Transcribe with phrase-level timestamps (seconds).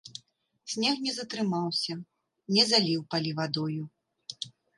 [0.75, 1.93] Снег не затрымаўся,
[2.57, 3.83] не заліў палі вадою.